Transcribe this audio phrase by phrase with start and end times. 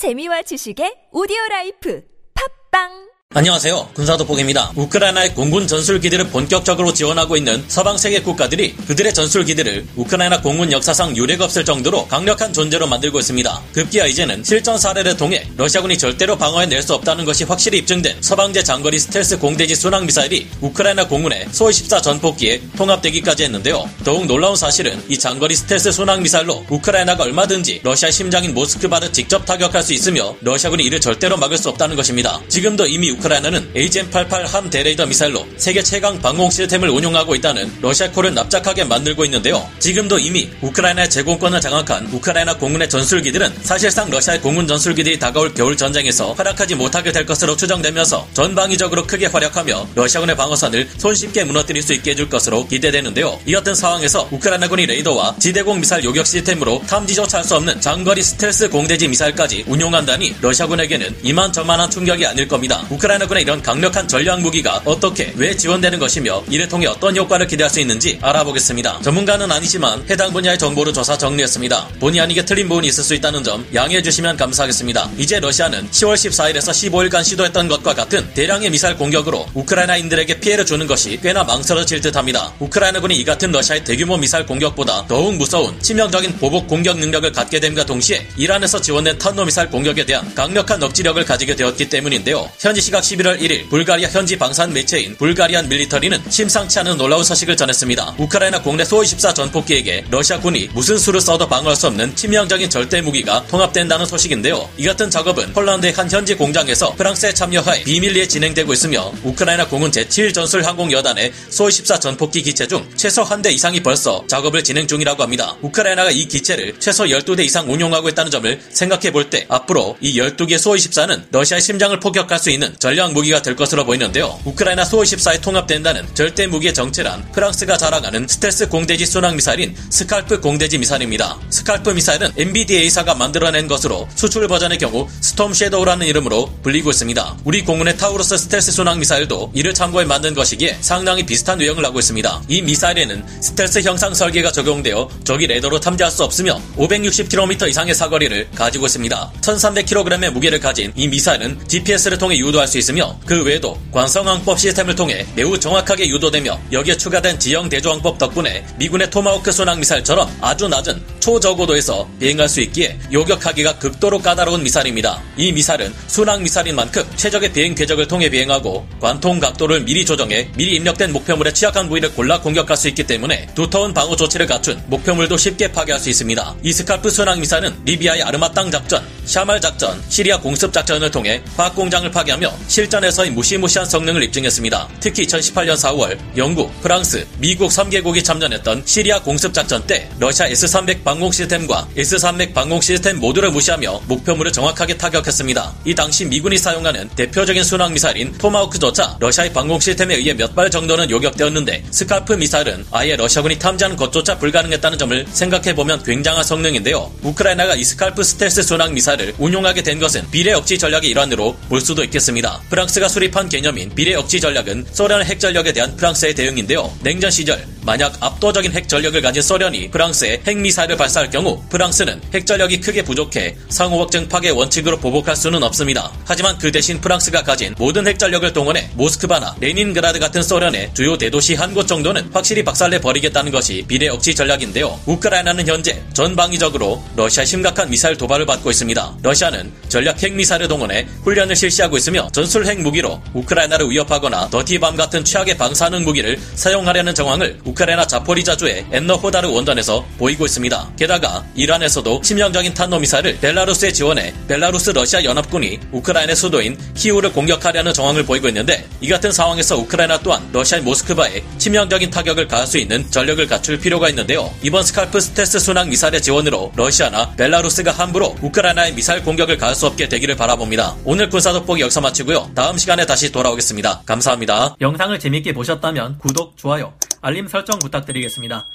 [0.00, 2.00] 재미와 지식의 오디오 life.
[2.32, 3.90] 팟빵 안녕하세요.
[3.94, 4.72] 군사도폭입니다.
[4.74, 11.44] 우크라이나의 공군 전술기들을 본격적으로 지원하고 있는 서방 세계 국가들이 그들의 전술기들을 우크라이나 공군 역사상 유례가
[11.44, 13.62] 없을 정도로 강력한 존재로 만들고 있습니다.
[13.72, 18.98] 급기야 이제는 실전 사례를 통해 러시아군이 절대로 방어해낼 수 없다는 것이 확실히 입증된 서방제 장거리
[18.98, 23.88] 스텔스 공대지 순항 미사일이 우크라이나 공군의 Su-24 전폭기에 통합되기까지 했는데요.
[24.02, 29.84] 더욱 놀라운 사실은 이 장거리 스텔스 순항 미사일로 우크라이나가 얼마든지 러시아 심장인 모스크바를 직접 타격할
[29.84, 32.40] 수 있으며 러시아군이 이를 절대로 막을 수 없다는 것입니다.
[32.48, 38.34] 지금도 이미 우크라이나는 AGM-88 HARM 대레이더 미사일로 세계 최강 방공 시스템을 운용하고 있다는 러시아 코를
[38.34, 39.68] 납작하게 만들고 있는데요.
[39.78, 46.32] 지금도 이미 우크라이나의 제공권을 장악한 우크라이나 공군의 전술기들은 사실상 러시아의 공군 전술기들이 다가올 겨울 전쟁에서
[46.32, 52.28] 활약하지 못하게 될 것으로 추정되면서 전방위적으로 크게 활약하며 러시아군의 방어선을 손쉽게 무너뜨릴 수 있게 해줄
[52.28, 53.38] 것으로 기대되는데요.
[53.46, 58.68] 이 같은 상황에서 우크라이나군이 레이더와 지대공 미사일 요격 시스템으로 탐지조차 할 수 없는 장거리 스텔스
[58.70, 62.84] 공대지 미사일까지 운용한다니 러시아군에게는 이만저만한 충격이 아닐 겁니다.
[62.90, 67.70] 우크라 이나군의 이런 강력한 전략 무기가 어떻게 왜 지원되는 것이며 이를 통해 어떤 효과를 기대할
[67.70, 69.00] 수 있는지 알아보겠습니다.
[69.02, 71.88] 전문가는 아니지만 해당 분야의 정보를 조사 정리했습니다.
[72.00, 75.10] 본의 아니게 틀린 부분이 있을 수 있다는 점 양해해 주시면 감사하겠습니다.
[75.18, 81.18] 이제 러시아는 10월 14일에서 15일간 시도했던 것과 같은 대량의 미사일 공격으로 우크라이나인들에게 피해를 주는 것이
[81.22, 82.52] 꽤나 망설여질 듯합니다.
[82.58, 87.84] 우크라이나군이 이 같은 러시아의 대규모 미사일 공격보다 더욱 무서운 치명적인 보복 공격 능력을 갖게 됨과
[87.84, 92.48] 동시에 이란에서 지원된 탄도미사일 공격에 대한 강력한 억지력을 가지게 되었기 때문인데요.
[92.58, 98.14] 현지 시각 11월 1일 불가리아 현지 방산 매체인 Bulgarian Military는 심상치 않은 놀라운 소식을 전했습니다.
[98.18, 104.06] 우크라이나군의 Su-24 전폭기에게 러시아 군이 무슨 수를 써도 방어할 수 없는 치명적인 절대 무기가 통합된다는
[104.06, 104.68] 소식인데요.
[104.76, 110.32] 이 같은 작업은 폴란드의 한 현지 공장에서 프랑스의 참여하에 비밀리에 진행되고 있으며 우크라이나 공군 제7
[110.32, 115.22] 전술 항공 여단의 Su-24 전폭기 기체 중 최소 한 대 이상이 벌써 작업을 진행 중이라고
[115.22, 115.56] 합니다.
[115.62, 120.56] 우크라이나가 이 기체를 최소 12대 이상 운용하고 있다는 점을 생각해 볼 때 앞으로 이 12개
[120.56, 124.38] Su-24는 러시아의 심장을 폭격할 수 있는 전략 무기가 될 것으로 보이는데요.
[124.44, 131.38] 우크라이나 Su-24에 통합된다는 절대 무기의 정체란 프랑스가 자랑하는 스텔스 공대지 순항 미사일인 SCALP 공대지 미사일입니다.
[131.50, 137.38] SCALP 미사일은 MBDA사가 만들어낸 것으로 수출 버전의 경우 Storm Shadow라는 이름으로 불리고 있습니다.
[137.44, 142.42] 우리 공군의 타우루스 스텔스 순항 미사일도 이를 참고해 만든 것이기에 상당히 비슷한 외형을 하고 있습니다.
[142.48, 148.86] 이 미사일에는 스텔스 형상 설계가 적용되어 적이 레이더로 탐지할 수 없으며 560km 이상의 사거리를 가지고
[148.86, 149.32] 있습니다.
[149.40, 155.24] 1300kg의 무게를 가진 이 미사일은 GPS를 통해 유도할 수 있으며 그 외에도 관성항법 시스템을 통해
[155.36, 162.08] 매우 정확하게 유도되며 여기에 추가된 지형 대조항법 덕분에 미군의 토마호크 순항 미사일처럼 아주 낮은 초저고도에서
[162.18, 165.22] 비행할 수 있기에 요격하기가 극도로 까다로운 미사일입니다.
[165.36, 170.76] 이 미사일은 순항 미사일인 만큼 최적의 비행 궤적을 통해 비행하고 관통 각도를 미리 조정해 미리
[170.76, 175.70] 입력된 목표물의 취약한 부위를 골라 공격할 수 있기 때문에 두터운 방어 조치를 갖춘 목표물도 쉽게
[175.72, 176.56] 파괴할 수 있습니다.
[176.62, 182.10] 이 스칼프 순항 미사일은 리비아의 아르마땅 작전, 샤말 작전, 시리아 공습 작전을 통해 화학 공장을
[182.10, 184.88] 파괴하며 실전에서의 무시무시한 성능을 입증했습니다.
[184.98, 191.30] 특히 2018년 4월 영국, 프랑스, 미국 3개국이 참전했던 시리아 공습 작전 때 러시아 S-300 방공
[191.30, 195.74] 시스템과 S-300 방공 시스템 모두를 무시하며 목표물을 정확하게 타격했습니다.
[195.84, 201.08] 이 당시 미군이 사용하는 대표적인 순항 미사일인 토마호크조차 러시아의 방공 시스템에 의해 몇 발 정도는
[201.08, 207.12] 요격되었는데 스칼프 미사일은 아예 러시아군이 탐지하는 것조차 불가능했다는 점을 생각해 보면 굉장한 성능인데요.
[207.22, 211.80] 우크라이나가 이 스칼프 스텔스 순항 미사일 을 운용하게 된 것은 비례 억지 전략의 일환으로 볼
[211.80, 212.60] 수도 있겠습니다.
[212.70, 216.92] 프랑스가 수립한 개념인 비례 억지 전략은 소련 핵 전력에 대한 프랑스의 대응인데요.
[217.02, 222.78] 냉전 시절 만약 압도적인 핵 전력을 가진 소련이 프랑스에 핵미사일을 발사할 경우 프랑스는 핵 전력이
[222.78, 226.12] 크게 부족해 상호 확증 파괴 원칙으로 보복할 수는 없습니다.
[226.24, 231.56] 하지만 그 대신 프랑스가 가진 모든 핵 전력을 동원해 모스크바나 레닌그라드 같은 소련의 주요 대도시
[231.56, 235.00] 한 곳 정도는 확실히 박살내 버리겠다는 것이 비례 억지 전략인데요.
[235.06, 239.16] 우크라이나는 현재 전방위적으로 러시아 심각한 미사일 도발을 받고 있습니다.
[239.20, 244.94] 러시아는 전략 핵 미사일을 동원해 훈련을 실시하고 있으며 전술 핵 무기로 우크라이나를 위협하거나 dirty bomb
[244.94, 250.92] 같은 최악의 방사능 무기를 사용하려는 정황을 우크라이나 자포리자주의 엔너호다르 원전에서 보이고 있습니다.
[250.98, 258.48] 게다가 이란에서도 치명적인 탄도미사일을 벨라루스에 지원해 벨라루스 러시아 연합군이 우크라이나 수도인 키우를 공격하려는 정황을 보이고
[258.48, 263.78] 있는데 이 같은 상황에서 우크라이나 또한 러시아의 모스크바에 치명적인 타격을 가할 수 있는 전력을 갖출
[263.78, 264.52] 필요가 있는데요.
[264.62, 270.08] 이번 스칼프 스텔스 순항 미사일의 지원으로 러시아나 벨라루스가 함부로 우크라이나의 미사일 공격을 가할 수 없게
[270.08, 270.96] 되기를 바라봅니다.
[271.04, 272.50] 오늘 군사 돋보기 여기서 마치고요.
[272.54, 274.02] 다음 시간에 다시 돌아오겠습니다.
[274.04, 274.76] 감사합니다.
[274.80, 278.66] 영상을 재밌게 보셨다면 구독, 좋아요, 알림 설정 부탁드리겠습니다.